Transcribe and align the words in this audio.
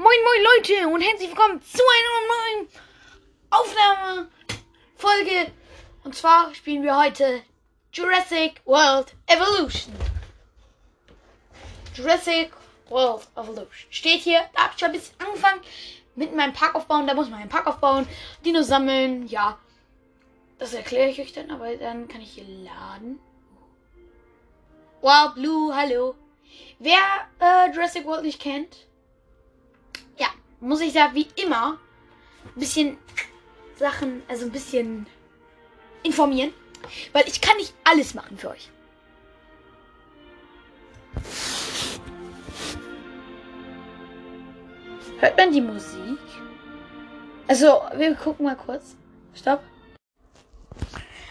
Moin, 0.00 0.22
moin 0.22 0.44
Leute 0.44 0.86
und 0.86 1.00
herzlich 1.00 1.30
willkommen 1.30 1.60
zu 1.60 1.82
einer 1.82 2.20
neuen 2.30 2.68
Aufnahmefolge. 3.50 5.50
Und 6.04 6.14
zwar 6.14 6.54
spielen 6.54 6.84
wir 6.84 6.96
heute 6.96 7.42
Jurassic 7.92 8.62
World 8.64 9.12
Evolution. 9.26 9.92
Jurassic 11.94 12.52
World 12.88 13.26
Evolution. 13.34 13.90
Steht 13.90 14.20
hier, 14.20 14.48
da 14.54 14.62
habe 14.62 14.74
ich 14.74 14.78
schon 14.78 14.90
ein 14.90 14.92
bisschen 14.92 15.18
angefangen 15.18 15.62
mit 16.14 16.32
meinem 16.32 16.52
Park 16.52 16.76
aufbauen. 16.76 17.08
Da 17.08 17.14
muss 17.14 17.28
man 17.28 17.40
einen 17.40 17.50
Park 17.50 17.66
aufbauen, 17.66 18.06
Dino 18.44 18.62
sammeln, 18.62 19.26
ja. 19.26 19.58
Das 20.60 20.74
erkläre 20.74 21.10
ich 21.10 21.20
euch 21.20 21.32
dann, 21.32 21.50
aber 21.50 21.74
dann 21.74 22.06
kann 22.06 22.20
ich 22.20 22.34
hier 22.34 22.44
laden. 22.44 23.18
Wow, 25.00 25.34
Blue, 25.34 25.74
hallo. 25.74 26.14
Wer 26.78 27.00
äh, 27.40 27.72
Jurassic 27.72 28.06
World 28.06 28.22
nicht 28.22 28.40
kennt, 28.40 28.86
muss 30.60 30.80
ich 30.80 30.92
da 30.92 31.14
wie 31.14 31.28
immer 31.36 31.78
ein 32.54 32.60
bisschen 32.60 32.98
Sachen, 33.76 34.22
also 34.28 34.46
ein 34.46 34.52
bisschen 34.52 35.06
informieren. 36.02 36.52
Weil 37.12 37.26
ich 37.26 37.40
kann 37.40 37.56
nicht 37.56 37.74
alles 37.84 38.14
machen 38.14 38.38
für 38.38 38.50
euch. 38.50 38.70
Hört 45.18 45.36
man 45.36 45.52
die 45.52 45.60
Musik? 45.60 46.18
Also, 47.48 47.80
wir 47.96 48.14
gucken 48.14 48.44
mal 48.44 48.56
kurz. 48.56 48.94
Stopp. 49.34 49.62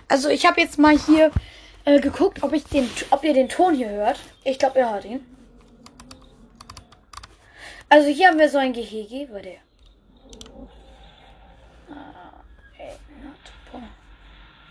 Also, 0.09 0.30
ich 0.30 0.46
habe 0.46 0.59
jetzt 0.59 0.77
mal 0.77 0.98
hier 0.98 1.32
äh, 1.85 1.99
geguckt, 2.02 2.44
ob 2.44 2.52
ich 2.54 2.66
den, 2.66 2.90
ob 3.12 3.23
ihr 3.23 3.34
den 3.34 3.48
Ton 3.48 3.73
hier 3.73 3.90
hört. 3.90 4.20
Ich 4.44 4.59
glaube, 4.59 4.80
ihr 4.80 4.91
hört 4.91 5.05
ihn. 5.05 5.37
Also 7.90 8.09
hier 8.09 8.27
haben 8.27 8.40
wir 8.40 8.50
so 8.50 8.58
ein 8.58 8.73
Gehege. 8.73 9.27
Warte. 9.32 9.58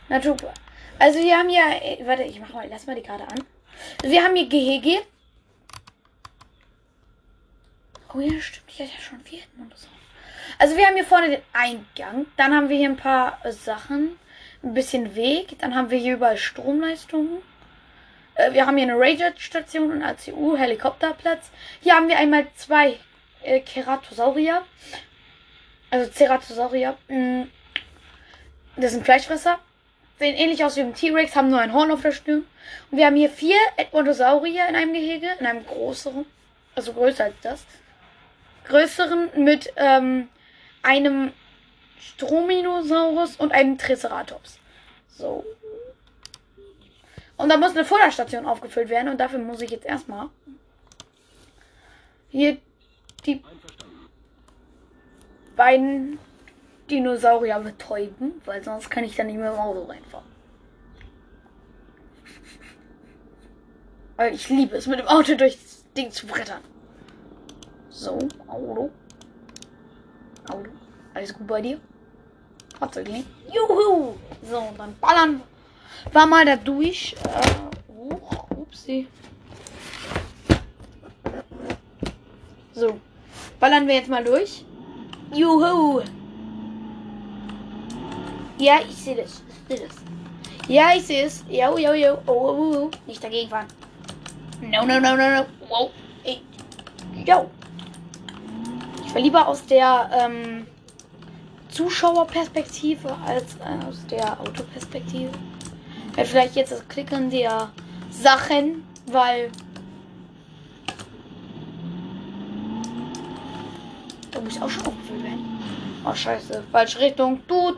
Natupa. 0.09 0.53
Also 0.99 1.19
wir 1.19 1.37
haben 1.37 1.49
hier. 1.49 2.07
Warte, 2.07 2.23
ich 2.23 2.39
mach 2.41 2.53
mal, 2.53 2.69
lass 2.69 2.87
mal 2.87 2.95
die 2.95 3.03
Karte 3.03 3.25
an. 3.25 3.45
Wir 4.03 4.23
haben 4.23 4.37
hier 4.37 4.49
Gehege. 4.49 5.03
Oh 8.15 8.21
ja, 8.21 8.41
stimmt. 8.41 8.67
Ich 8.69 8.81
hatte 8.81 8.93
ja 8.93 9.01
schon 9.01 9.21
vierten 9.21 9.67
oder 9.67 9.77
so. 9.77 9.89
Also 10.59 10.77
wir 10.77 10.87
haben 10.87 10.95
hier 10.95 11.05
vorne 11.05 11.29
den 11.29 11.43
Eingang. 11.53 12.27
Dann 12.37 12.55
haben 12.55 12.69
wir 12.69 12.77
hier 12.77 12.89
ein 12.89 12.97
paar 12.97 13.41
Sachen. 13.51 14.19
Ein 14.63 14.75
bisschen 14.75 15.15
Weg. 15.15 15.59
Dann 15.59 15.75
haben 15.75 15.91
wir 15.91 15.99
hier 15.99 16.15
überall 16.15 16.39
Stromleistungen. 16.39 17.43
Äh, 18.37 18.53
wir 18.53 18.67
haben 18.67 18.77
hier 18.77 18.87
eine 18.87 18.99
Ranger-Station 18.99 19.91
und 19.91 20.03
ACU-Helikopterplatz. 20.03 21.51
Hier 21.81 21.95
haben 21.95 22.09
wir 22.09 22.19
einmal 22.19 22.47
zwei 22.55 22.99
äh, 23.43 23.61
Keratosaurier. 23.61 24.63
Also 25.91 26.11
Ceratosaurier. 26.11 26.97
Mm. 27.09 27.45
Das 28.77 28.93
sind 28.93 29.05
Fleischfresser. 29.05 29.59
Sehen 30.19 30.37
ähnlich 30.37 30.65
aus 30.65 30.77
wie 30.77 30.81
ein 30.81 30.95
T-Rex, 30.95 31.37
haben 31.37 31.51
nur 31.51 31.61
ein 31.61 31.73
Horn 31.73 31.91
auf 31.91 32.03
der 32.03 32.13
Stirn. 32.13 32.47
Und 32.91 32.99
wir 32.99 33.07
haben 33.07 33.17
hier 33.17 33.31
vier 33.31 33.59
Edmontosaurier 33.77 34.67
in 34.69 34.77
einem 34.77 34.93
Gehege, 34.95 35.29
in 35.39 35.47
einem 35.47 35.67
größeren, 35.67 36.25
also 36.75 36.93
größer 36.95 37.25
als 37.25 37.35
das. 37.43 37.67
Größeren 38.67 39.45
mit 39.45 39.73
ähm, 39.77 40.29
einem 40.83 41.33
Strominosaurus 42.01 43.37
und 43.37 43.53
einem 43.53 43.77
Triceratops. 43.77 44.59
So. 45.09 45.45
Und 47.37 47.51
da 47.51 47.57
muss 47.57 47.73
eine 47.73 47.85
Futterstation 47.85 48.47
aufgefüllt 48.47 48.89
werden 48.89 49.09
und 49.09 49.19
dafür 49.19 49.39
muss 49.39 49.61
ich 49.61 49.71
jetzt 49.71 49.85
erstmal 49.85 50.31
hier 52.29 52.59
die 53.25 53.43
beiden 55.55 56.19
Dinosaurier 56.91 57.61
betäuben, 57.61 58.41
weil 58.45 58.63
sonst 58.63 58.91
kann 58.91 59.05
ich 59.05 59.17
da 59.17 59.25
nicht 59.25 59.37
mehr 59.37 59.53
im 59.53 59.59
Auto 59.59 59.85
reinfahren. 59.85 60.27
Weil 64.17 64.35
ich 64.35 64.49
liebe 64.49 64.77
es, 64.77 64.87
mit 64.87 64.99
dem 64.99 65.09
Auto 65.09 65.35
durchs 65.35 65.85
Ding 65.95 66.11
zu 66.11 66.27
brettern. 66.27 66.63
So, 67.91 68.19
Auto. 68.47 68.91
Auto. 70.49 70.71
Alles 71.13 71.35
gut 71.35 71.47
bei 71.47 71.61
dir? 71.61 71.81
Fahrzeug, 72.79 73.09
Juhu! 73.53 74.15
So, 74.43 74.73
dann 74.77 74.97
ballern 75.01 75.43
wir 76.13 76.27
mal 76.27 76.45
da 76.45 76.57
durch. 76.57 77.15
Äh, 77.25 77.93
hoch. 77.93 78.47
Upsi. 78.51 79.07
So. 82.73 83.01
Ballern 83.59 83.87
wir 83.87 83.95
jetzt 83.95 84.09
mal 84.09 84.23
durch. 84.25 84.65
Juhu! 85.33 86.03
Ja, 88.59 88.81
ich 88.89 88.97
sehe 88.97 89.17
das. 89.17 89.43
Ich 89.69 89.77
sehe 89.77 89.87
das. 89.87 89.97
Ja, 90.69 90.95
ich 90.97 91.05
sehe 91.05 91.25
es. 91.25 91.45
Jo, 91.49 91.77
jo, 91.77 91.93
jo. 91.93 92.19
Oh, 92.27 92.33
oh, 92.33 92.57
oh, 92.57 92.77
oh. 92.77 92.91
Nicht 93.07 93.23
dagegen 93.23 93.49
fahren. 93.49 93.67
No, 94.61 94.85
no, 94.85 94.99
no, 95.01 95.17
no, 95.17 95.31
no. 95.31 95.47
Wow. 95.69 95.91
Ey. 96.25 96.41
Yo. 97.25 97.51
Ich 99.05 99.15
war 99.15 99.21
lieber 99.21 99.47
aus 99.47 99.65
der 99.67 100.11
ähm, 100.13 100.67
Zuschauerperspektive 101.69 103.15
als 103.27 103.57
äh, 103.57 103.87
aus 103.87 104.07
der 104.07 104.41
Autoperspektive. 104.41 105.31
Ja, 106.17 106.25
vielleicht 106.25 106.57
jetzt 106.57 106.73
das 106.73 106.87
Klicken 106.89 107.31
der 107.31 107.71
Sachen, 108.11 108.85
weil 109.07 109.51
Da 114.37 114.43
muss 114.43 114.55
ich 114.55 114.61
auch 114.61 114.69
schon 114.69 114.87
aufgefüllt 114.87 115.23
werden. 115.23 115.59
Oh, 116.05 116.15
scheiße. 116.15 116.63
Falsche 116.71 117.01
Richtung. 117.01 117.41
Du. 117.49 117.77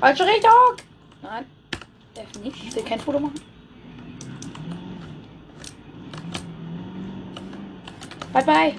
Falsche 0.00 0.26
Richtung. 0.26 0.50
Nein. 1.22 1.46
Darf 2.14 2.42
nicht. 2.42 2.64
Ich 2.64 2.74
will 2.74 2.82
kein 2.82 2.98
Foto 2.98 3.20
machen. 3.20 3.40
Bye 8.32 8.44
bye. 8.44 8.74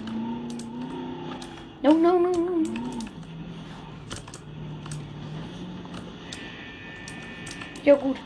No, 1.84 1.94
no, 1.94 2.20
no, 2.20 2.32
no. 2.32 2.93
Ja, 7.84 7.96
gut. 7.96 8.18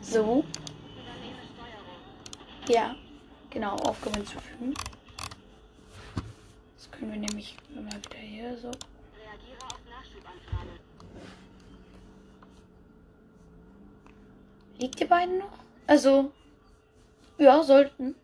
So. 0.00 0.44
Ja, 2.66 2.96
genau, 3.50 3.76
Aufgaben 3.76 4.16
hinzufügen. 4.16 4.74
Das 6.76 6.90
können 6.90 7.12
wir 7.12 7.20
nämlich 7.20 7.56
mal 7.74 7.84
wieder 7.84 8.18
hier 8.18 8.58
so. 8.58 8.72
Liegt 14.78 14.98
die 14.98 15.04
beiden 15.04 15.38
noch? 15.38 15.52
Also, 15.86 16.32
ja, 17.38 17.62
sollten. 17.62 18.16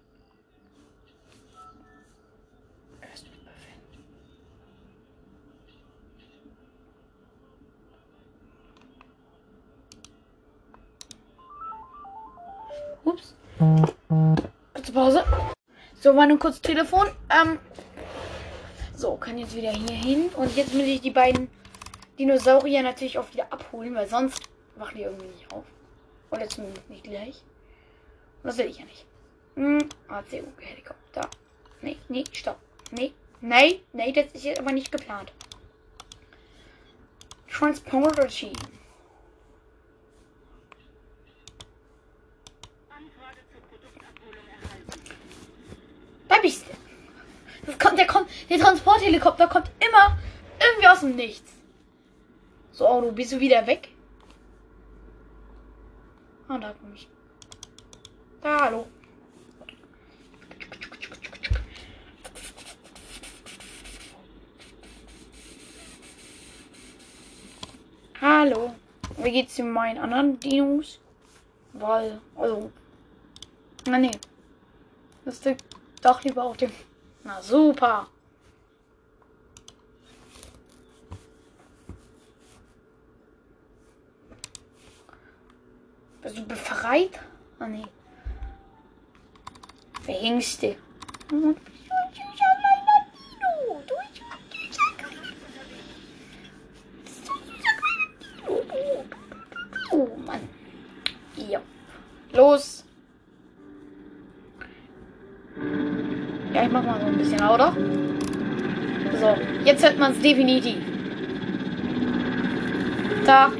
Ups. 13.08 13.34
Kurze 14.74 14.92
Pause. 14.92 15.24
So, 16.00 16.14
war 16.14 16.26
nur 16.26 16.38
kurz 16.38 16.60
Telefon. 16.60 17.08
Ähm, 17.30 17.58
so, 18.94 19.16
kann 19.16 19.38
jetzt 19.38 19.56
wieder 19.56 19.70
hier 19.70 19.96
hin. 19.96 20.28
Und 20.36 20.54
jetzt 20.56 20.74
muss 20.74 20.84
ich 20.84 21.00
die 21.00 21.10
beiden 21.10 21.48
Dinosaurier 22.18 22.82
natürlich 22.82 23.18
auch 23.18 23.32
wieder 23.32 23.52
abholen, 23.52 23.94
weil 23.94 24.08
sonst 24.08 24.42
machen 24.76 24.96
die 24.96 25.02
irgendwie 25.02 25.26
nicht 25.26 25.52
auf. 25.52 25.64
Oder 26.30 26.48
zumindest 26.48 26.88
nicht 26.90 27.04
gleich. 27.04 27.42
Und 28.42 28.48
das 28.48 28.58
will 28.58 28.66
ich 28.66 28.78
ja 28.78 28.84
nicht. 28.84 29.06
Hm, 29.56 29.88
ACU-Helikopter. 30.08 31.28
Nee, 31.80 31.96
nee, 32.08 32.24
stopp. 32.32 32.58
Nee, 32.90 33.12
nee, 33.40 33.80
nee, 33.92 34.12
das 34.12 34.26
ist 34.32 34.44
jetzt 34.44 34.60
aber 34.60 34.72
nicht 34.72 34.92
geplant. 34.92 35.32
Transporter 37.50 38.28
Team. 38.28 38.52
Da 46.28 46.36
bist 46.40 46.64
du. 46.66 47.66
Das 47.66 47.78
kommt, 47.78 47.98
der, 47.98 48.06
kommt, 48.06 48.28
der 48.48 48.58
Transporthelikopter 48.78 49.48
kommt 49.48 49.70
immer 49.80 50.16
irgendwie 50.60 50.88
aus 50.88 51.00
dem 51.00 51.16
Nichts. 51.16 51.52
So, 52.70 52.86
Auto, 52.86 53.10
bist 53.10 53.32
du 53.32 53.40
wieder 53.40 53.66
weg? 53.66 53.88
Ah, 56.46 56.58
da 56.58 56.72
komm 56.80 56.94
ich. 56.94 57.08
Da, 58.40 58.60
hallo. 58.60 58.86
Hallo. 68.20 68.74
Wie 69.16 69.32
geht's 69.32 69.56
denn 69.56 69.72
meinen 69.72 69.98
anderen 69.98 70.38
Dinos? 70.38 71.00
Weil, 71.72 72.20
also. 72.36 72.70
Na 73.86 73.98
nee. 73.98 74.12
Das 75.24 75.44
liegt 75.44 75.64
doch 76.00 76.22
lieber 76.22 76.44
auf 76.44 76.56
dem. 76.56 76.70
Na 77.24 77.42
super. 77.42 78.06
Du 86.34 86.44
befreit? 86.44 87.18
Ah 87.58 87.66
nee. 87.66 87.84
Verhängst 90.02 90.62
du. 90.62 90.76
Oh 99.90 100.08
Mann. 100.26 100.40
Ja. 101.36 101.60
Los. 102.32 102.84
Ja, 106.52 106.62
ich 106.62 106.70
mach 106.70 106.82
mal 106.82 107.00
so 107.00 107.06
ein 107.06 107.18
bisschen 107.18 107.38
lauter. 107.38 107.72
So, 109.18 109.36
jetzt 109.64 109.82
hört 109.82 109.98
man 109.98 110.12
es 110.12 110.20
definitiv. 110.20 110.76
Da. 113.24 113.50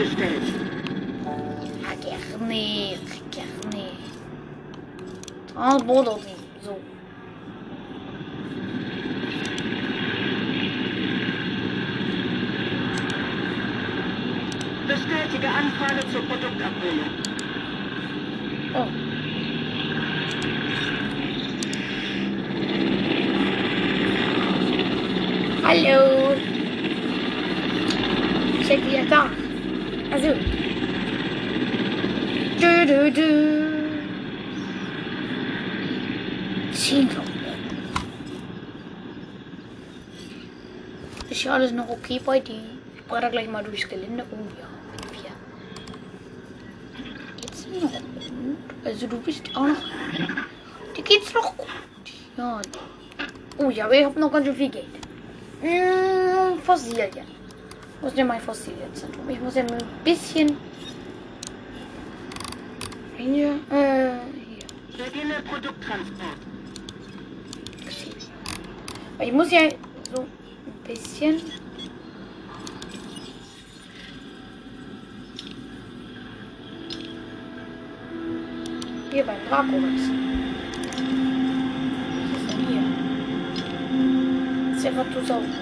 Produkt 0.00 0.18
zugestellt. 0.18 0.42
Ja, 1.82 1.94
gerne. 2.00 2.98
Gerne. 3.30 3.86
Transporter. 5.52 6.18
So. 6.62 6.76
Bestätige 14.86 15.48
Anfrage 15.48 16.08
zur 16.10 16.22
Produktabholung. 16.22 17.10
Oh. 18.74 18.86
Hallo. 25.62 26.36
Seid 28.66 28.92
ihr 28.92 29.04
da? 29.06 29.39
Also. 30.20 30.34
Du, 32.60 32.86
du, 32.86 33.10
du. 33.10 33.28
Zehn 36.74 37.08
Ist 41.30 41.44
ja 41.44 41.54
alles 41.54 41.72
noch 41.72 41.88
okay 41.88 42.20
bei 42.22 42.38
dir? 42.40 42.60
Ich 42.96 43.02
bretter 43.04 43.30
gleich 43.30 43.48
mal 43.48 43.64
durchs 43.64 43.88
Gelände. 43.88 44.26
Oh 44.30 44.36
ja, 44.60 44.68
vier. 45.10 45.32
Jetzt 47.40 47.70
noch 47.70 47.90
gut. 47.90 48.58
Also 48.84 49.06
du 49.06 49.16
bist 49.20 49.48
auch 49.54 49.68
noch. 49.68 49.76
Dir 50.96 51.02
geht's 51.02 51.32
gut. 51.32 51.66
Ja. 52.36 52.60
Oh 53.56 53.70
ja, 53.70 53.86
aber 53.86 53.98
ich 53.98 54.04
habe 54.04 54.20
noch 54.20 54.30
ganz 54.30 54.44
schön 54.44 54.56
viel 54.56 54.68
Geld. 54.68 54.86
Fossilien. 56.62 57.39
Wo 58.00 58.06
ist 58.06 58.16
denn 58.16 58.26
mein 58.26 58.40
Fossilienzentrum? 58.40 59.28
Ich 59.28 59.40
muss 59.40 59.54
ja 59.54 59.62
ein 59.62 59.78
bisschen. 60.02 60.56
Hier, 63.18 63.50
äh, 63.70 64.12
hier. 64.32 65.04
Beginne 65.04 65.34
Produkttransport. 65.44 66.38
Ich 69.20 69.32
muss 69.32 69.50
ja 69.50 69.68
so 70.14 70.22
ein 70.22 70.28
bisschen. 70.86 71.42
Hier 79.12 79.24
beim 79.24 79.36
Dracoris. 79.48 80.08
Was 82.32 82.40
ist 82.40 82.50
denn 82.50 82.66
hier? 82.66 82.84
Ceratosaurus. 84.80 85.56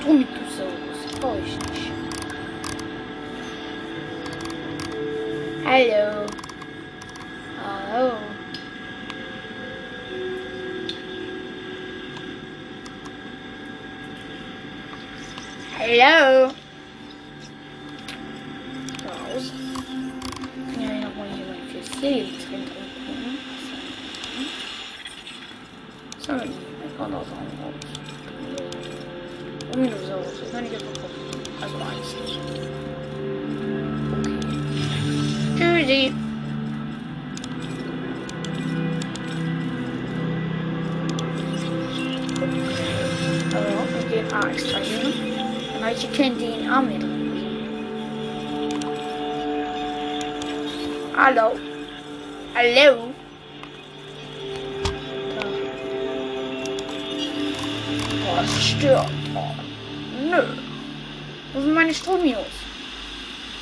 Dromaeosaurus. 0.00 0.91
Brauche 1.22 1.38
ich 1.38 1.56
nicht. 1.70 1.92
Hallo. 15.78 16.52
Ominosaurus, 30.32 30.40
das 30.40 30.50
kann 30.50 30.64
ich 30.64 30.72
jetzt 30.72 30.84
verkaufen. 30.84 31.14
Also 31.60 31.76
eins 31.76 32.14
nicht. 32.20 32.38
Okay. 35.56 35.78
Tschüssi. 35.80 36.12
Also, 43.54 43.72
wir 43.94 44.04
gehen 44.08 44.32
A 44.32 44.48
extrahieren. 44.48 45.12
Dann 45.74 45.82
habe 45.84 45.94
ich 45.94 46.00
die 46.00 46.08
kleine 46.08 46.36
DNA 46.36 46.82
mit 46.82 47.02
drin. 47.02 47.10
Hallo. 51.16 51.48
Hallo. 52.54 53.12
Da. 55.38 55.46
Boah, 58.24 58.42
das 58.42 58.64
stört. 58.64 59.21
Meine 61.92 61.94
Stromios? 61.94 62.46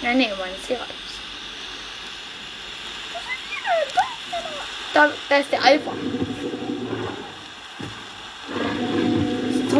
Nein, 0.02 0.18
nee, 0.18 0.30
meine 0.38 0.54
Ceratus. 0.66 0.94
Da, 4.94 5.10
da 5.28 5.36
ist 5.36 5.52
der 5.52 5.62
Alpha. 5.62 5.92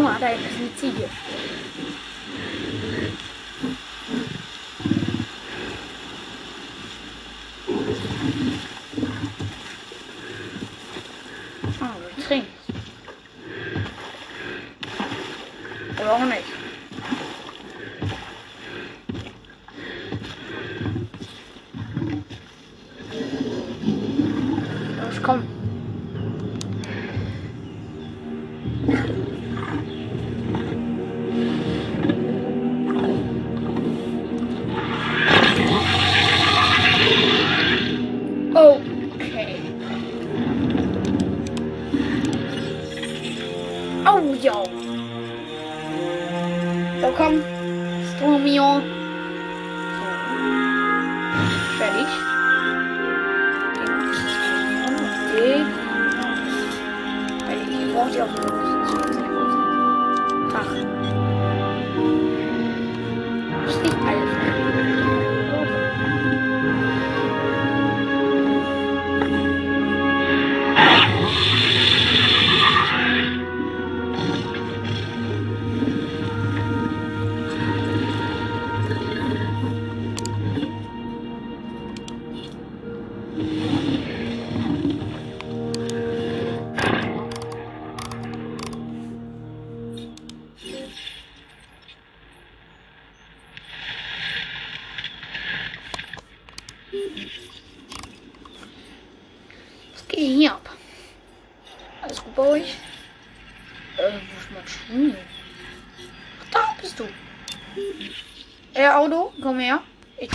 Mal, 0.01 0.17
da 0.19 0.29
ist 0.29 0.41
eine 0.57 0.77
Ziege. 0.77 1.11
Oh 44.07 44.35
ja. 44.41 44.63
So 47.01 47.09
komm. 47.17 47.43
Stromio. 48.15 48.81
Fertig. 51.79 52.09
Den. 55.35 55.67
Weil 57.47 57.59
ich 57.69 57.95
brauche 57.95 58.11
die 58.11 58.23
auch 58.23 58.29
mindestens 58.29 58.60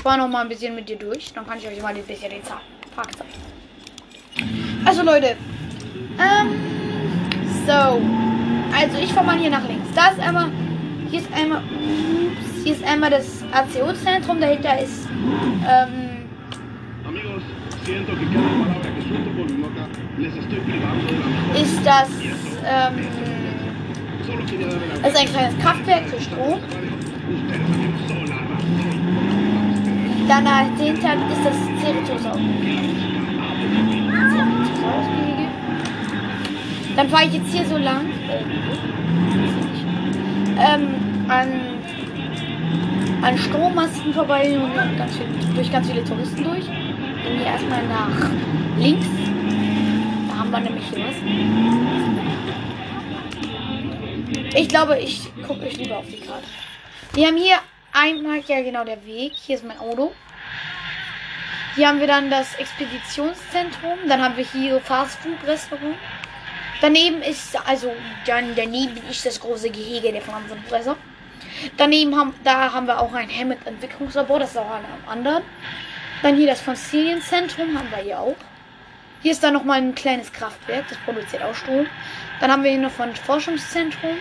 fahre 0.06 0.20
noch 0.20 0.28
mal 0.28 0.44
ein 0.44 0.50
bisschen 0.50 0.76
mit 0.76 0.88
dir 0.88 0.98
durch. 0.98 1.34
Dann 1.34 1.48
kann 1.48 1.58
ich 1.58 1.68
euch 1.68 1.82
mal 1.82 1.88
ein 1.88 2.04
bisschen 2.04 2.30
den 2.30 2.42
Park 2.96 3.12
zeigen. 3.18 3.32
Also, 4.86 5.02
Leute. 5.02 5.36
Ähm, 6.20 6.48
so. 7.66 8.02
Also, 8.78 8.98
ich 9.02 9.12
fahre 9.12 9.26
mal 9.26 9.38
hier 9.38 9.50
nach 9.50 9.68
links. 9.68 9.88
Da 9.96 10.10
ist 10.10 10.20
einmal. 10.20 10.52
Hier 11.10 11.22
ist 11.22 11.34
einmal. 11.34 11.58
Ups, 11.58 12.64
hier 12.64 12.74
ist 12.74 12.84
einmal 12.84 13.10
das 13.10 13.44
ACO-Zentrum. 13.52 14.40
Dahinter 14.40 14.80
ist. 14.80 15.08
Ähm, 15.68 16.28
ist 21.56 21.80
das. 21.84 22.10
Ähm, 22.64 23.08
das 25.02 25.14
ist 25.14 25.20
ein 25.20 25.28
kleines 25.28 25.58
Kraftwerk 25.60 26.08
für 26.10 26.22
Strom. 26.22 26.60
Dann 30.27 30.44
dahinter 30.44 31.13
ist 31.32 31.46
das 31.46 31.55
Ceratosaurus. 31.82 32.41
Ceratosaurus-Gehege. 34.32 35.48
Dann 36.96 37.10
fahre 37.10 37.25
ich 37.25 37.34
jetzt 37.34 37.53
hier 37.53 37.65
so 37.65 37.77
lang. 37.77 38.05
Äh, 38.27 38.44
ähm, 40.58 40.96
an, 41.27 41.48
an 43.22 43.38
Strommasten 43.38 44.13
vorbei 44.13 44.58
und 44.58 44.75
dann 44.75 44.98
ganz 44.98 45.15
viel, 45.15 45.27
durch 45.53 45.72
ganz 45.72 45.88
viele 45.89 46.03
Touristen 46.03 46.44
durch. 46.44 46.65
Gehen 46.65 47.39
wir 47.39 47.46
erstmal 47.46 47.86
nach 47.88 48.29
links. 48.79 49.05
Da 50.27 50.38
haben 50.39 50.51
wir 50.51 50.60
nämlich 50.60 50.86
hier 50.94 51.05
was. 51.05 51.15
Ich 54.55 54.70
glaube, 54.70 54.98
ich 55.00 55.29
gucke 55.46 55.65
euch 55.65 55.77
lieber 55.77 55.98
auf 55.98 56.08
die 56.08 56.20
Karte. 56.20 56.46
Wir 57.13 57.27
haben 57.27 57.38
hier 57.38 57.58
einmal, 58.06 58.40
ja 58.48 58.62
genau, 58.62 58.84
der 58.84 59.04
Weg. 59.06 59.34
Hier 59.34 59.56
ist 59.56 59.66
mein 59.66 59.80
Auto. 59.80 60.14
Hier 61.76 61.88
haben 61.88 62.00
wir 62.00 62.08
dann 62.08 62.30
das 62.30 62.56
Expeditionszentrum. 62.56 63.98
Dann 64.08 64.22
haben 64.22 64.38
wir 64.38 64.46
hier 64.46 64.80
Fast 64.80 65.18
Food 65.20 65.44
Restaurant. 65.46 65.98
Daneben 66.82 67.22
ist, 67.22 67.58
also 67.68 67.92
dann 68.26 68.54
daneben 68.56 68.98
ist 69.10 69.26
das 69.26 69.40
große 69.40 69.70
Gehege 69.70 70.12
der 70.12 70.22
Pflanzenfresser. 70.22 70.98
Daneben 71.78 72.16
haben, 72.16 72.34
da 72.44 72.72
haben 72.74 72.86
wir 72.86 73.00
auch 73.00 73.14
ein 73.14 73.30
Hammett 73.30 73.66
Entwicklungslabor, 73.66 74.40
das 74.40 74.52
ist 74.52 74.58
auch 74.58 74.70
an 74.70 74.84
einem 74.86 75.10
anderen. 75.10 75.44
Dann 76.22 76.36
hier 76.36 76.48
das 76.48 76.62
Fossilien-Zentrum 76.62 77.78
haben 77.78 77.90
wir 77.90 78.04
hier 78.04 78.20
auch. 78.20 78.36
Hier 79.22 79.32
ist 79.32 79.44
dann 79.44 79.54
nochmal 79.54 79.78
ein 79.78 79.96
kleines 79.96 80.32
Kraftwerk, 80.32 80.86
das 80.90 80.98
produziert 81.00 81.42
auch 81.44 81.56
Strom. 81.56 81.88
Dann 82.40 82.52
haben 82.52 82.64
wir 82.64 82.72
hier 82.72 82.82
noch 82.82 83.00
ein 83.00 83.16
Forschungszentrum 83.16 84.18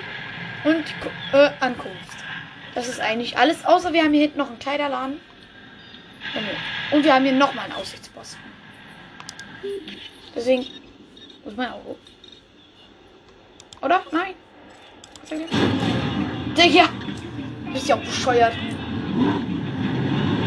und 0.65 0.85
äh, 1.33 1.51
Ankunft. 1.61 2.04
Das 2.75 2.89
ist 2.89 3.01
eigentlich 3.01 3.37
alles, 3.39 3.65
außer 3.65 3.93
wir 3.93 4.03
haben 4.03 4.13
hier 4.13 4.23
hinten 4.23 4.39
noch 4.39 4.49
einen 4.49 4.59
Kleiderladen. 4.59 5.21
Und 6.91 7.05
wir 7.05 7.15
haben 7.15 7.25
hier 7.25 7.33
nochmal 7.33 7.67
einen 7.67 7.75
Aussichtsposten. 7.75 8.41
Deswegen, 10.35 10.67
wo 11.45 11.51
ist 11.51 11.57
mein 11.57 11.71
Auto? 11.71 11.97
Oder? 13.83 14.03
Nein. 14.11 14.35
Digga! 16.57 16.89
Bist 17.73 17.89
ja 17.89 17.97
auch 17.97 18.01
bescheuert. 18.01 18.55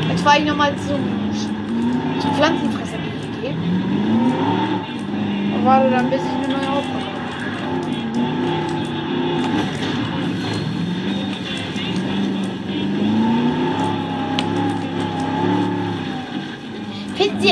Jetzt 0.10 0.24
fahre 0.24 0.40
ich 0.40 0.46
nochmal 0.46 0.76
zum, 0.78 1.32
zum 2.20 2.36
Pflanzenfresser 2.36 2.98
GG. 2.98 3.50
Und 5.54 5.66
warte 5.66 5.90
dann, 5.90 6.10
bis 6.10 6.22
ich 6.22 6.46
eine 6.46 6.58
neue 6.58 6.67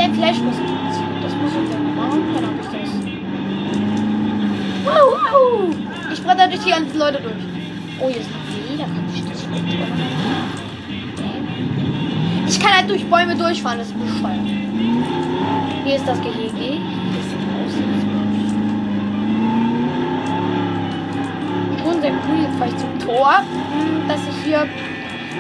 Ein 0.06 0.14
Fleischkonstitution? 0.14 1.20
Das 1.20 1.34
muss 1.34 1.52
ich 1.52 1.72
dann 1.72 1.96
machen. 1.96 2.22
Dann 2.36 2.46
habe 2.46 2.58
ich 2.62 2.68
das. 2.68 2.92
Wow, 4.86 5.18
wow! 5.18 5.76
Ich 6.14 6.22
bretter 6.22 6.48
durch 6.48 6.64
die 6.64 6.70
ganzen 6.70 7.00
Leute 7.00 7.22
durch. 7.24 7.34
Oh, 8.00 8.08
hier 8.08 8.22
ist 8.22 8.30
da 8.78 8.84
kann 8.84 9.04
ich 9.12 9.26
das 9.26 9.42
drüber 9.42 9.64
Ich 12.48 12.60
kann 12.60 12.74
halt 12.78 12.88
durch 12.88 13.04
Bäume 13.10 13.36
durchfahren, 13.36 13.80
das 13.80 13.88
ist 13.88 14.00
bescheuert. 14.00 14.46
Hier 15.84 15.96
ist 15.96 16.08
das 16.08 16.22
Gehege. 16.22 16.82
Und 21.84 22.04
jetzt 22.04 22.58
fahre 22.60 22.70
ich 22.70 22.78
zum 22.78 23.00
Tor, 23.00 23.38
hm, 23.40 24.08
das 24.08 24.20
ich 24.30 24.46
hier 24.46 24.68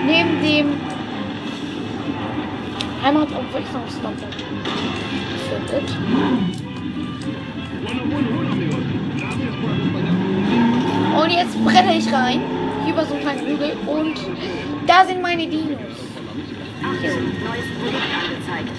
neben 0.07 0.41
dem 0.41 0.84
Einmal 3.05 3.21
hat 3.21 3.33
er 3.33 3.37
noch 3.37 3.87
Stomp 3.87 4.17
getötet. 4.17 5.95
Und 11.21 11.31
jetzt 11.31 11.63
brenne 11.63 11.97
ich 11.99 12.11
rein. 12.11 12.41
Hier 12.83 12.93
über 12.93 13.05
so 13.05 13.13
einen 13.13 13.21
kleinen 13.21 13.45
Hügel. 13.45 13.73
Und 13.85 14.17
da 14.87 15.05
sind 15.05 15.21
meine 15.21 15.45
Dinos. 15.45 15.77
Achtung, 16.81 17.21
neues 17.45 17.69
Projekt 17.79 18.11
angezeigt. 18.23 18.73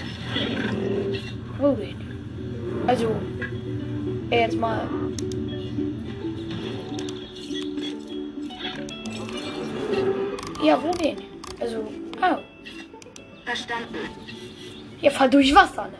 Robin. 1.62 1.95
Also, 2.88 3.14
äh, 4.30 4.40
jetzt 4.40 4.59
mal. 4.59 4.88
Ja, 10.64 10.83
wo 10.83 10.88
Robin. 10.88 11.16
Also, 11.61 11.87
oh. 12.21 12.55
Verstanden. 13.46 13.94
Ja, 15.00 15.10
fall 15.12 15.30
durch 15.30 15.54
Wasser, 15.54 15.84
ne? 15.84 15.98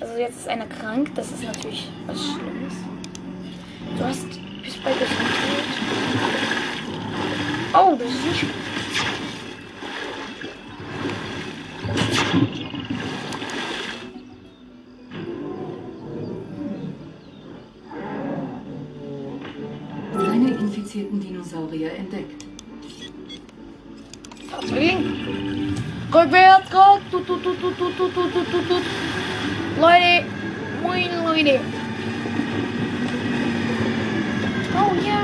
Also 0.00 0.18
jetzt 0.18 0.40
ist 0.40 0.48
einer 0.48 0.66
krank, 0.66 1.10
das 1.14 1.30
ist 1.30 1.42
natürlich 1.42 1.88
was 2.06 2.18
Schlimmes. 2.18 2.74
Du 3.96 4.04
hast, 4.04 4.26
bist 4.62 4.84
bei 4.84 4.92
Gesundheit. 4.92 5.64
Oh, 7.72 7.96
das 7.98 8.10
ist 8.10 8.26
nicht 8.26 8.42
gut. 8.42 8.50
Keine 20.18 20.50
infizierten 20.50 21.18
Dinosaurier 21.18 21.94
entdeckt. 21.94 22.44
Fahrzeug 24.50 25.43
links. 26.14 26.24
Rückwärts, 26.24 26.72
rück. 26.72 27.00
Tut, 27.10 27.26
tut, 27.26 27.42
tut, 27.42 27.60
tut, 27.60 27.78
tut, 27.78 27.96
tut, 27.96 28.14
tut, 28.14 28.32
tut, 28.50 28.68
tut. 28.68 28.82
Leute. 29.80 30.24
Moin, 30.82 31.08
Leute. 31.24 31.60
Oh 34.76 34.94
ja. 35.04 35.20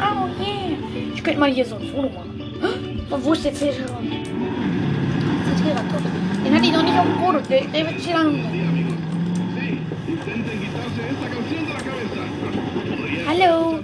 Oh 0.00 0.28
yeah. 0.42 0.76
Ich 1.14 1.22
könnte 1.22 1.40
mal 1.40 1.50
hier 1.50 1.64
so 1.64 1.76
ein 1.76 1.88
Foto 1.88 2.08
machen. 2.08 3.06
Wo 3.24 3.32
ist 3.32 3.44
der 3.44 3.54
Triceratops? 3.54 3.98
Den 6.44 6.54
hatte 6.54 6.64
ich 6.64 6.72
noch 6.72 6.82
nicht 6.82 6.98
auf 6.98 7.06
dem 7.06 7.18
Foto. 7.18 7.40
Der, 7.48 7.64
der 7.64 7.86
wird 7.86 8.00
hier 8.00 8.14
lang. 8.14 8.44
Hallo. 13.26 13.78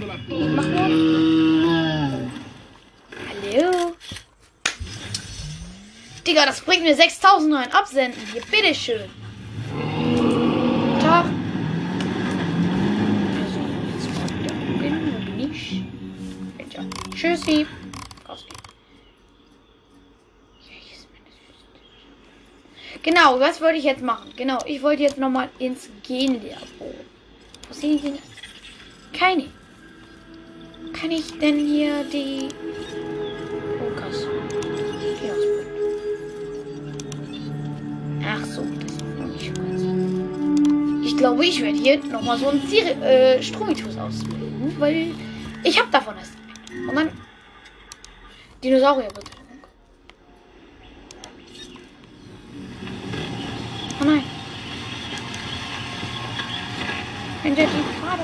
mach. 0.57 1.44
Digga, 6.27 6.47
das 6.47 6.61
bringt 6.63 6.83
mir 6.83 6.95
6000 6.95 7.51
neuen 7.51 7.73
Absenden. 7.73 8.21
Hier, 8.33 8.43
bitteschön. 8.51 9.11
Tag. 11.01 11.27
Also, 13.45 13.61
jetzt 13.93 14.09
mal 14.19 14.29
wieder 14.41 14.55
gucken. 14.55 15.55
Tschüssi. 17.15 17.67
Genau, 23.03 23.39
was 23.39 23.61
wollte 23.61 23.77
ich 23.77 23.85
jetzt 23.85 24.01
machen? 24.03 24.33
Genau, 24.35 24.59
ich 24.65 24.81
wollte 24.83 25.03
jetzt 25.03 25.19
nochmal 25.19 25.51
ins 25.59 25.91
Genlabor. 26.07 26.95
Wo 27.69 27.75
sind 27.75 28.03
die 28.03 28.13
denn? 28.13 28.19
Keine. 29.13 29.51
Kann 30.95 31.11
ich 31.11 31.39
denn 31.39 31.67
hier 31.67 32.03
die 32.05 32.49
Ich 41.15 41.21
glaube, 41.21 41.47
ich 41.47 41.63
werde 41.63 41.79
hier 41.79 42.05
nochmal 42.07 42.37
so 42.37 42.49
einen 42.49 42.67
Siri 42.67 42.91
äh, 42.91 43.41
Stromitus 43.41 43.97
ausbilden, 43.97 44.75
weil 44.81 45.13
ich 45.63 45.79
habe 45.79 45.89
davon 45.89 46.17
erst. 46.19 46.33
Und 46.89 46.97
dann 46.97 47.09
Dinosaurierbeteiligung. 48.63 49.31
Oh 54.01 54.05
nein. 54.05 54.25
Hinter 57.45 57.63
die 57.63 57.85
Pfade. 58.01 58.23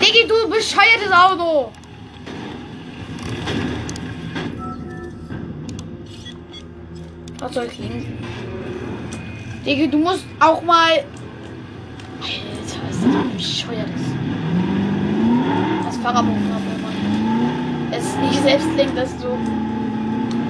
Diggi, 0.00 0.26
du 0.26 0.48
bescheuertes 0.50 1.12
Auto! 1.12 1.72
Fahrzeug 7.38 7.70
linken. 7.78 8.39
Diggi, 9.64 9.88
du 9.88 9.98
musst 9.98 10.24
auch 10.38 10.62
mal. 10.62 11.04
Alter, 12.20 12.90
ist 12.90 13.04
das 13.04 13.36
bescheuertes? 13.36 14.02
Das 15.84 15.96
Fahrerbogen 15.98 16.54
haben 16.54 16.64
wir 16.64 16.78
mal. 16.82 17.98
Es 17.98 18.06
ist 18.06 18.18
nicht 18.20 18.42
selbstlenk, 18.42 18.94
dass 18.94 19.16
du. 19.18 19.28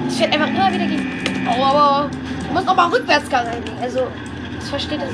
Es 0.07 0.17
fährt 0.17 0.33
einfach 0.33 0.47
immer 0.47 0.73
wieder 0.73 0.87
gegen. 0.87 1.47
Oh, 1.47 1.63
aber. 1.63 2.09
Du 2.47 2.53
musst 2.53 2.67
auch 2.67 2.75
mal 2.75 2.89
Rückwärtsgang 2.89 3.47
einlegen. 3.47 3.77
Also, 3.81 4.07
das 4.55 4.69
versteht 4.69 5.01
das 5.01 5.09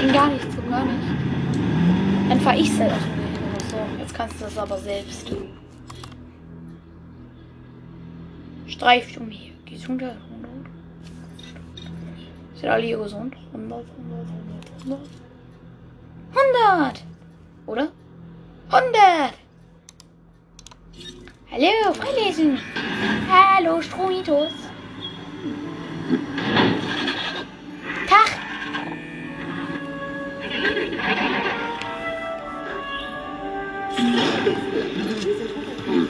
Ding 0.00 0.12
gar 0.12 0.28
nicht, 0.28 0.44
so 0.52 0.62
gar 0.70 0.84
nicht. 0.84 0.98
Dann 2.28 2.40
fahr 2.40 2.54
auf 2.54 2.60
dem 2.60 2.78
Weg 2.78 2.86
oder 2.86 3.64
so. 3.68 3.76
Jetzt 3.98 4.14
kannst 4.14 4.40
du 4.40 4.44
das 4.44 4.58
aber 4.58 4.78
selbst. 4.78 5.32
Streift 8.66 9.16
um 9.18 9.28
hier. 9.30 9.50
Gesundheit 9.66 10.16
100. 10.16 10.29
Sind 12.60 12.68
alle 12.68 12.84
hier 12.84 12.98
gesund? 12.98 13.34
100, 13.54 13.86
100, 13.96 14.28
100, 14.28 14.70
100. 14.82 15.00
100! 16.34 17.04
Oder? 17.64 17.92
100! 18.70 19.32
Hallo, 21.50 21.94
Freilesen! 21.94 22.58
Hallo, 23.30 23.80
Stromitos! 23.80 24.52
Tag! 28.06 28.38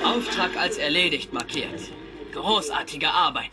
Auftrag 0.04 0.56
als 0.58 0.78
erledigt 0.78 1.32
markiert. 1.32 1.92
Großartige 2.32 3.08
Arbeit. 3.08 3.52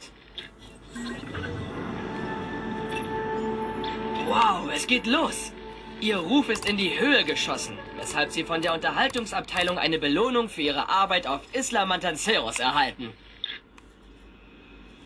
Wow, 4.28 4.70
es 4.76 4.86
geht 4.88 5.08
los. 5.08 5.54
Ihr 6.02 6.18
Ruf 6.18 6.50
ist 6.50 6.68
in 6.68 6.76
die 6.76 7.00
Höhe 7.00 7.24
geschossen, 7.24 7.80
weshalb 7.96 8.30
Sie 8.32 8.44
von 8.44 8.62
der 8.62 8.74
Unterhaltungsabteilung 8.74 9.78
eine 9.78 10.00
Belohnung 10.00 10.50
für 10.50 10.64
Ihre 10.64 10.90
Arbeit 10.90 11.26
auf 11.26 11.40
Isla 11.54 11.86
Mantanceros 11.86 12.60
erhalten. 12.60 13.14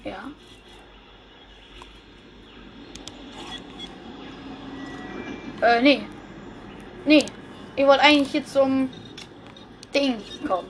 Ja. 0.03 0.31
Äh, 5.61 5.81
nee. 5.83 6.01
Nee. 7.05 7.25
Ich 7.75 7.85
wollte 7.85 8.01
eigentlich 8.01 8.33
jetzt 8.33 8.53
zum 8.53 8.89
Ding 9.93 10.15
kommen. 10.47 10.67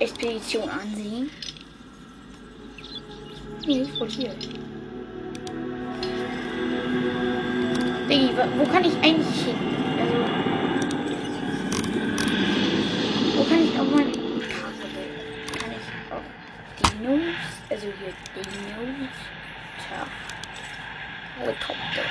Expedition 0.00 0.68
ansehen. 0.68 1.30
Nee, 3.64 3.82
ich 3.82 4.00
wollte 4.00 4.14
hier. 4.14 4.34
Diggi, 8.10 8.30
wo 8.56 8.64
kann 8.64 8.84
ich 8.84 8.94
eigentlich 8.96 9.44
hin? 9.44 9.56
Also. 10.00 10.16
Wo 13.36 13.44
kann 13.44 13.64
ich 13.64 13.78
auf 13.78 13.90
meine 13.90 14.10
Karte 14.10 14.84
sehen? 14.94 15.14
Kann 15.60 15.70
ich 15.70 16.12
auf 16.12 16.22
Dinos? 16.92 17.20
Also 17.70 17.86
hier 17.86 18.12
Dinos. 18.34 19.10
Tja. 19.78 20.06
Helikopter. 21.38 22.04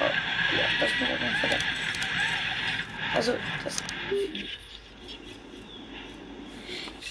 Oh, 0.00 0.04
ja, 0.04 0.66
das 0.80 0.90
muss 0.98 1.08
jeden 1.08 1.36
Fall. 1.36 1.50
weg. 1.50 1.58
Also, 3.14 3.32
das. 3.64 3.76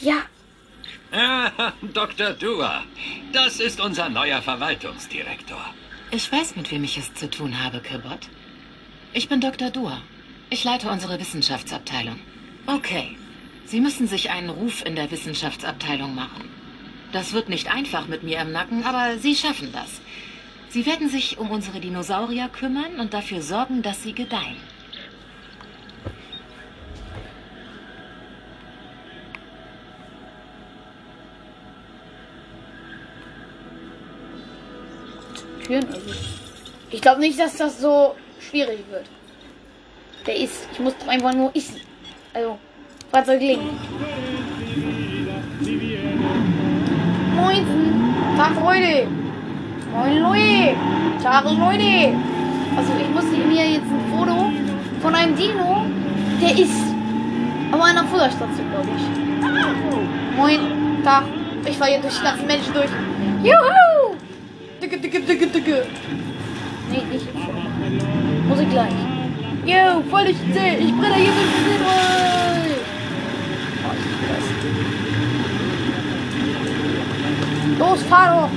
Ja, 0.02 0.24
Ah, 1.12 1.72
Dr. 1.82 2.34
Dua, 2.34 2.84
das 3.34 3.60
ist 3.60 3.80
unser 3.82 4.10
neuer 4.10 4.42
Verwaltungsdirektor. 4.44 5.74
Ich 6.12 6.32
weiß, 6.32 6.56
mit 6.56 6.72
wem 6.72 6.84
ich 6.84 6.98
es 6.98 7.14
zu 7.14 7.30
tun 7.30 7.64
habe, 7.64 7.82
Kirbot. 7.82 8.30
Ich 9.14 9.30
bin 9.30 9.42
Dr. 9.42 9.70
Dua. 9.70 10.02
Ich 10.50 10.64
leite 10.64 10.90
unsere 10.90 11.20
Wissenschaftsabteilung. 11.20 12.20
Okay. 12.66 13.16
Sie 13.66 13.80
müssen 13.80 14.08
sich 14.08 14.32
einen 14.32 14.50
Ruf 14.50 14.84
in 14.84 14.96
der 14.96 15.12
Wissenschaftsabteilung 15.12 16.16
machen. 16.16 16.50
Das 17.12 17.34
wird 17.34 17.48
nicht 17.48 17.72
einfach 17.72 18.08
mit 18.08 18.24
mir 18.24 18.42
im 18.42 18.52
Nacken, 18.52 18.84
aber 18.86 19.20
Sie 19.20 19.36
schaffen 19.36 19.72
das. 19.72 20.02
Sie 20.70 20.88
werden 20.88 21.10
sich 21.10 21.38
um 21.38 21.52
unsere 21.52 21.80
Dinosaurier 21.80 22.50
kümmern 22.50 23.00
und 23.00 23.14
dafür 23.14 23.44
sorgen, 23.44 23.84
dass 23.84 24.02
sie 24.02 24.14
gedeihen. 24.14 24.58
Türen. 35.70 35.86
Also. 35.88 36.12
Ich 36.90 37.02
glaube 37.02 37.22
nicht, 37.22 37.40
dass 37.40 37.56
das 37.56 37.80
so 37.80 38.16
schwierig 38.40 38.80
wird. 38.90 39.06
Der 40.26 40.36
ist. 40.36 40.68
Ich 40.74 40.80
muss 40.80 40.98
doch 40.98 41.08
einfach 41.08 41.34
nur 41.34 41.56
essen. 41.56 41.80
Also, 42.34 42.58
Fahrzeug 43.12 43.40
links. 43.40 43.64
Moin. 47.36 47.66
Tag, 48.36 48.56
Leute. 48.56 49.08
Moin, 49.94 50.18
Leute. 50.20 50.76
Tag, 51.24 51.46
Leute. 51.46 52.18
Also, 52.76 52.92
ich 53.00 53.10
muss 53.10 53.26
mir 53.26 53.66
jetzt 53.66 53.86
ein 53.86 54.14
Foto 54.16 54.52
von 55.02 55.16
einem 55.16 55.36
Dino, 55.36 55.86
der 56.42 56.58
ist 56.58 56.82
auf 57.72 57.82
einer 57.82 58.04
Futterstation, 58.06 58.70
glaube 58.72 58.90
ich. 58.98 60.36
Moin. 60.36 61.04
Tag. 61.04 61.24
Ich 61.66 61.78
fahre 61.78 61.92
hier 61.92 62.02
durch 62.02 62.18
die 62.18 62.24
ganzen 62.24 62.48
Menschen 62.48 62.74
durch. 62.74 62.90
Juhu! 63.44 63.99
Dicke, 64.82 64.98
dicke, 64.98 65.20
dicke, 65.20 65.48
dicke. 65.48 65.86
Nee, 66.90 67.04
nicht 67.12 67.26
jetzt 67.26 67.40
schon. 67.44 68.48
Muss 68.48 68.60
ich 68.62 68.70
gleich. 68.70 68.94
Yo, 69.66 70.02
voll 70.10 70.28
ich 70.28 70.38
zäh. 70.54 70.78
Ich 70.78 70.94
brenne 70.96 71.16
hier 71.16 71.34
mit 71.34 71.44
dem 71.44 71.66
Sinn. 71.66 71.82
Oh, 73.86 73.94
ich 73.98 74.06
liebe 74.06 74.26
das. 74.30 74.46
Los, 77.80 78.04
fahr 78.04 78.28
doch. 78.36 78.50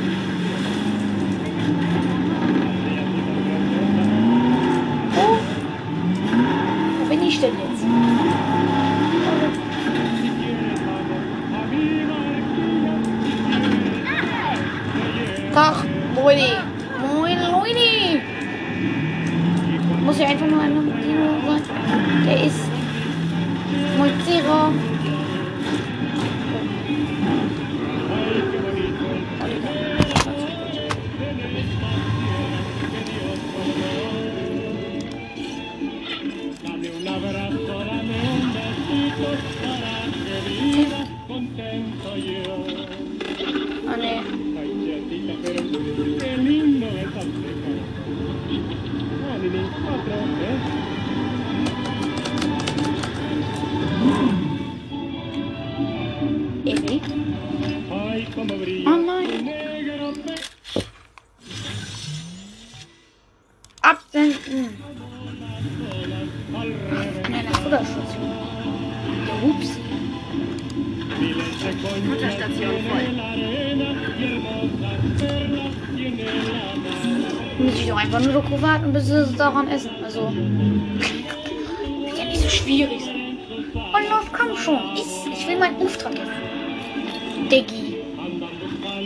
Warten, 78.83 78.93
bis 78.93 79.09
es 79.09 79.37
daran 79.37 79.69
essen. 79.69 79.91
Also. 80.05 80.31
Wird 80.31 82.19
ja 82.19 82.25
nicht 82.25 82.41
so 82.41 82.49
schwierig 82.49 83.01
sein. 83.01 83.39
Und 83.75 84.09
los, 84.11 84.33
komm 84.33 84.57
schon. 84.57 84.97
Iss. 84.97 85.27
Ich 85.33 85.47
will 85.47 85.59
meinen 85.59 85.77
Auftrag 85.83 86.15
essen. 86.15 87.49
Diggi. 87.51 87.97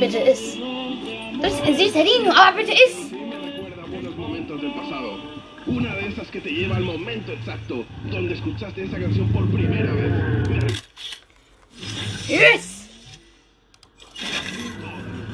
Bitte 0.00 0.18
iss. 0.18 0.58
Das 1.40 1.52
ist 1.52 1.62
ein 1.62 1.76
süßer 1.76 2.04
Dino, 2.04 2.30
aber 2.30 2.56
bitte 2.56 2.72
iss. 2.72 3.12
Una 5.66 5.96
de 5.96 6.06
esas 6.06 6.30
que 6.30 6.40
te 6.40 6.48
lleva 6.48 6.76
al 6.76 6.84
momento 6.84 7.32
exacto 7.32 7.84
donde 8.08 8.34
escuchaste 8.34 8.84
esa 8.84 9.00
canción 9.00 9.28
por 9.32 9.50
primera 9.50 9.92
vez. 9.94 10.84
Yes! 12.28 12.88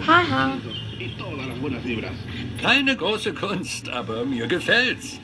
Haha. 0.06 0.56
Y 1.02 1.08
todas 1.18 1.46
las 1.46 1.58
buenas 1.60 1.84
vibras. 1.84 2.12
Keine 2.60 2.96
große 2.96 3.34
Kunst, 3.34 3.88
aber 3.88 4.24
mir 4.24 4.46
gefällt's. 4.46 5.18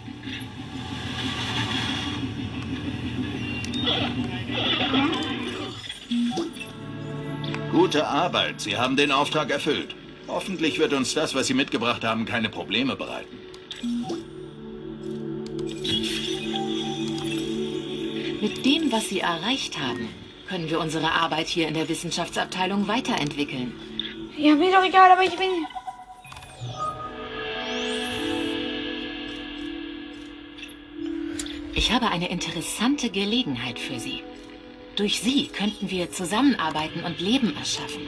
Gute 7.70 8.06
Arbeit. 8.06 8.60
Sie 8.60 8.76
haben 8.76 8.96
den 8.96 9.12
Auftrag 9.12 9.50
erfüllt. 9.50 9.94
Hoffentlich 10.26 10.78
wird 10.78 10.92
uns 10.92 11.14
das, 11.14 11.34
was 11.34 11.46
Sie 11.46 11.54
mitgebracht 11.54 12.04
haben, 12.04 12.24
keine 12.24 12.48
Probleme 12.48 12.96
bereiten. 12.96 13.36
Mit 18.40 18.64
dem, 18.64 18.90
was 18.90 19.08
Sie 19.08 19.20
erreicht 19.20 19.78
haben, 19.78 20.08
können 20.48 20.68
wir 20.70 20.80
unsere 20.80 21.12
Arbeit 21.12 21.48
hier 21.48 21.68
in 21.68 21.74
der 21.74 21.88
Wissenschaftsabteilung 21.88 22.88
weiterentwickeln. 22.88 23.72
Ja, 24.38 24.54
mir 24.54 24.70
doch 24.70 24.84
egal, 24.84 25.10
aber 25.10 25.24
ich 25.24 25.36
bin. 25.36 25.66
Ich 31.74 31.92
habe 31.92 32.06
eine 32.08 32.30
interessante 32.30 33.10
Gelegenheit 33.10 33.80
für 33.80 33.98
Sie. 33.98 34.22
Durch 34.94 35.20
Sie 35.20 35.48
könnten 35.48 35.90
wir 35.90 36.12
zusammenarbeiten 36.12 37.02
und 37.02 37.20
Leben 37.20 37.56
erschaffen. 37.56 38.02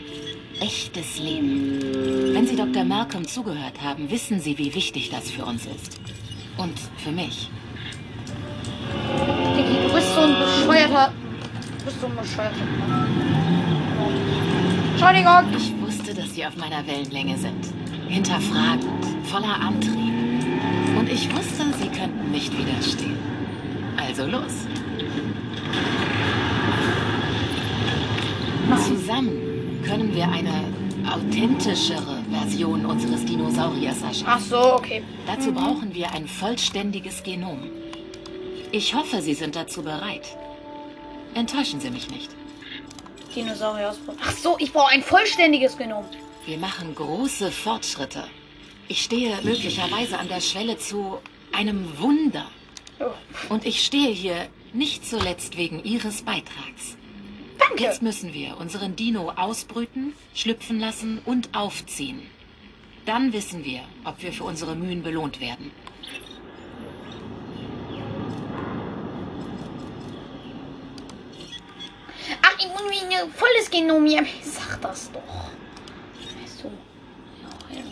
Echtes 0.61 1.19
Leben. 1.19 2.33
Wenn 2.33 2.47
Sie 2.47 2.55
Dr. 2.55 2.85
Malcolm 2.85 3.27
zugehört 3.27 3.83
haben, 3.83 4.09
wissen 4.09 4.39
Sie, 4.39 4.57
wie 4.57 4.73
wichtig 4.73 5.11
das 5.11 5.33
für 5.33 5.45
uns 5.45 5.67
ist. 5.67 6.01
Und 6.57 6.79
für 6.99 7.11
mich. 7.11 7.51
Diggi, 9.57 9.83
du 9.85 9.93
bist 9.93 10.15
so 10.15 10.21
ein 10.21 10.37
bescheuerter. 10.39 11.13
Du 11.79 11.85
bist 11.87 12.01
so 12.01 12.07
ein 12.07 12.17
bescheuerter. 12.17 12.55
Entschuldigung. 14.93 15.55
Ich 15.57 15.80
Sie 16.41 16.47
auf 16.47 16.57
meiner 16.57 16.87
Wellenlänge 16.87 17.37
sind. 17.37 17.67
Hinterfragend, 18.09 19.05
voller 19.25 19.61
Antrieb. 19.61 20.15
Und 20.99 21.07
ich 21.13 21.31
wusste, 21.37 21.65
Sie 21.79 21.89
könnten 21.89 22.31
nicht 22.31 22.51
widerstehen. 22.57 23.19
Also 23.99 24.25
los. 24.25 24.67
Zusammen 28.89 29.83
können 29.85 30.15
wir 30.15 30.31
eine 30.31 30.65
authentischere 31.13 32.25
Version 32.31 32.87
unseres 32.87 33.23
Dinosauriers 33.27 34.01
erschaffen. 34.01 34.27
Ach 34.27 34.41
so, 34.41 34.75
okay. 34.77 35.03
Dazu 35.27 35.53
brauchen 35.53 35.93
wir 35.95 36.11
ein 36.13 36.27
vollständiges 36.27 37.23
Genom. 37.23 37.65
Ich 38.73 38.95
hoffe, 38.95 39.21
Sie 39.21 39.35
sind 39.35 39.57
dazu 39.57 39.83
bereit. 39.83 40.39
Enttäuschen 41.35 41.81
Sie 41.81 41.91
mich 41.91 42.11
nicht. 42.11 42.31
Dinosaurier 43.37 43.91
ausbauen. 43.91 44.17
Ach 44.25 44.33
so, 44.33 44.57
ich 44.59 44.73
brauche 44.73 44.93
ein 44.93 45.03
vollständiges 45.03 45.77
Genom. 45.77 46.07
Wir 46.47 46.59
machen 46.59 46.95
große 46.95 47.53
Fortschritte. 47.53 48.25
Ich 48.89 49.03
stehe 49.03 49.37
möglicherweise 49.43 50.19
an 50.19 50.29
der 50.29 50.41
Schwelle 50.41 50.79
zu 50.79 51.19
einem 51.53 51.99
Wunder. 51.99 52.51
Und 53.49 53.65
ich 53.67 53.85
stehe 53.85 54.11
hier 54.11 54.49
nicht 54.73 55.07
zuletzt 55.07 55.57
wegen 55.57 55.83
Ihres 55.85 56.23
Beitrags. 56.23 56.97
danke. 57.59 57.83
Jetzt 57.83 58.03
müssen 58.03 58.35
wir 58.35 58.57
unseren 58.59 58.97
Dino 58.97 59.31
ausbrüten, 59.31 60.15
schlüpfen 60.35 60.81
lassen 60.81 61.21
und 61.25 61.55
aufziehen. 61.55 62.23
Dann 63.07 63.33
wissen 63.33 63.65
wir, 63.65 63.81
ob 64.05 64.23
wir 64.23 64.33
für 64.33 64.45
unsere 64.45 64.75
Mühen 64.77 65.03
belohnt 65.03 65.41
werden. 65.41 65.71
Ach, 72.43 72.57
ich 72.59 72.69
muss 72.69 72.83
mir 73.09 73.23
ein 73.23 73.31
volles 73.31 73.71
Genom 73.71 74.07
hier. 74.07 74.25
Sag 74.43 74.81
das 74.83 75.11
doch. 75.13 75.21
Weißt 76.43 76.65
du. 76.65 76.69
Ja, 77.75 77.83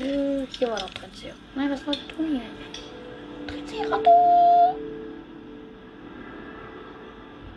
hier 0.00 0.68
war 0.68 0.78
doch 0.78 0.90
Triceratops. 0.90 1.40
Nein, 1.54 1.70
was 1.70 1.86
war 1.86 1.94
Toni? 2.16 2.40
Triceratops. 3.46 4.08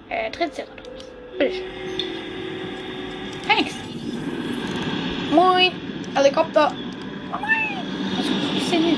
Äh, 0.10 0.32
Triceratops. 0.32 1.06
Bitteschön. 1.38 1.64
Thanks. 3.48 3.76
Moin. 5.34 5.72
Helikopter. 6.16 6.74
Oh 7.32 7.38
nein. 7.42 7.78
Was 8.18 8.62
ist 8.62 8.72
denn 8.72 8.84
hin? 8.84 8.98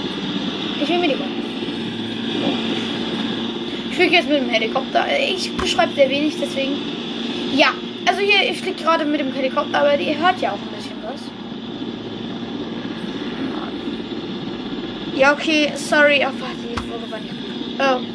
Ich 0.81 0.89
will 0.89 0.99
Medikum. 0.99 1.27
Ich 3.89 3.95
fliege 3.95 4.15
jetzt 4.15 4.27
mit 4.27 4.41
dem 4.41 4.49
Helikopter. 4.49 5.05
Ich 5.17 5.55
beschreibe 5.55 5.93
sehr 5.93 6.10
wenig, 6.10 6.36
deswegen. 6.39 6.75
Ja, 7.53 7.67
also 8.05 8.19
hier, 8.19 8.49
ich 8.49 8.62
fliege 8.62 8.84
gerade 8.84 9.05
mit 9.05 9.21
dem 9.21 9.31
Helikopter, 9.31 9.79
aber 9.79 9.97
ihr 9.97 10.17
hört 10.17 10.41
ja 10.41 10.51
auch 10.51 10.60
ein 10.60 10.75
bisschen 10.75 11.01
was. 11.03 11.21
Ja, 15.15 15.32
okay, 15.34 15.71
sorry. 15.75 16.23
Ach, 16.23 16.34
warte, 16.39 16.56
die 16.69 16.75
Folge 16.75 17.10
war 17.10 17.19
nicht 17.19 17.32
gut. 17.32 17.80
Oh, 17.80 17.99
bye. 17.99 18.14